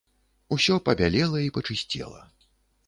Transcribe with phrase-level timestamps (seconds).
[0.55, 2.21] Усё пабялела і пачысцела.